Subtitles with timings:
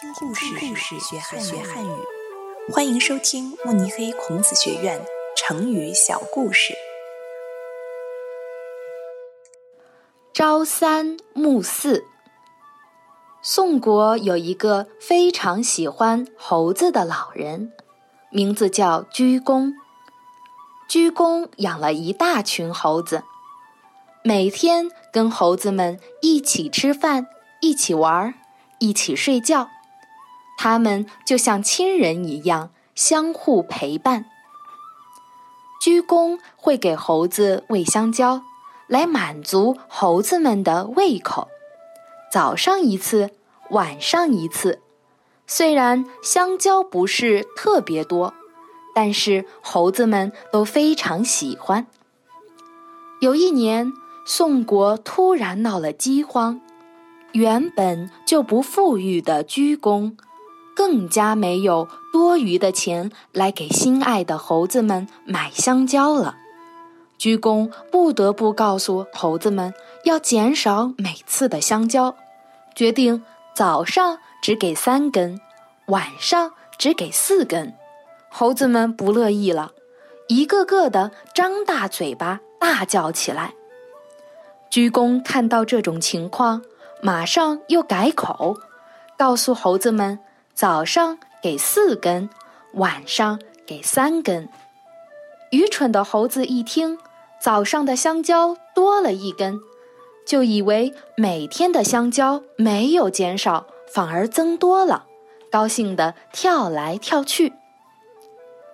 [0.00, 1.90] 听故事，故事学汉学汉语。
[2.72, 4.98] 欢迎收听慕尼黑孔子学院
[5.36, 6.72] 成语小故事。
[10.32, 12.06] 朝三暮四。
[13.42, 17.70] 宋国有一个非常喜欢猴子的老人，
[18.30, 19.74] 名字叫鞠躬。
[20.88, 23.24] 鞠躬养了一大群猴子，
[24.24, 27.26] 每天跟猴子们一起吃饭，
[27.60, 28.32] 一起玩，
[28.78, 29.68] 一起睡觉。
[30.62, 34.26] 他们就像亲人一样，相互陪伴。
[35.80, 38.42] 鞠躬会给猴子喂香蕉，
[38.86, 41.48] 来满足猴子们的胃口。
[42.30, 43.30] 早上一次，
[43.70, 44.82] 晚上一次。
[45.46, 48.34] 虽然香蕉不是特别多，
[48.94, 51.86] 但是猴子们都非常喜欢。
[53.22, 53.90] 有一年，
[54.26, 56.60] 宋国突然闹了饥荒，
[57.32, 60.18] 原本就不富裕的鞠躬。
[60.80, 66.36] 更加没有多余的钱来给心爱的猴子们买香蕉了。
[67.18, 69.74] 鞠躬不得不告诉猴子们
[70.04, 72.16] 要减少每次的香蕉，
[72.74, 73.22] 决定
[73.54, 75.38] 早上只给三根，
[75.88, 77.74] 晚上只给四根。
[78.30, 79.72] 猴子们不乐意了，
[80.28, 83.52] 一个个的张大嘴巴大叫起来。
[84.70, 86.62] 鞠躬看到这种情况，
[87.02, 88.56] 马上又改口，
[89.18, 90.18] 告诉猴子们。
[90.60, 92.28] 早上给四根，
[92.74, 94.46] 晚上给三根。
[95.52, 96.98] 愚蠢的猴子一听，
[97.40, 99.58] 早上的香蕉多了一根，
[100.26, 105.06] 就以为每天的香蕉没有减少，反而增多了，
[105.50, 107.54] 高兴地跳来跳去。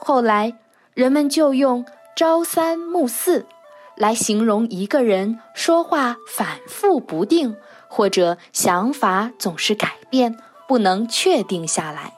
[0.00, 0.54] 后来，
[0.94, 3.46] 人们就用“朝三暮四”
[3.94, 10.36] 来形容一个人说话反复不定，或者想法总是改变。
[10.68, 12.17] 不能确定下来。